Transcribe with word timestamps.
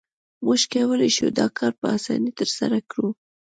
موږ 0.45 0.61
کولای 0.73 1.09
شو 1.17 1.27
دا 1.39 1.47
کار 1.57 1.71
په 1.79 1.87
اسانۍ 1.97 2.31
ترسره 2.39 2.77
کړو 2.91 3.09